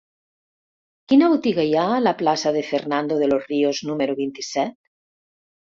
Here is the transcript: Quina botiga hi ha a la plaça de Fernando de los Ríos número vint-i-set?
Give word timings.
Quina 1.11 1.27
botiga 1.33 1.65
hi 1.67 1.75
ha 1.81 1.83
a 1.91 1.99
la 2.05 2.13
plaça 2.23 2.53
de 2.57 2.65
Fernando 2.71 3.21
de 3.21 3.29
los 3.35 3.47
Ríos 3.53 3.85
número 3.91 4.17
vint-i-set? 4.23 4.77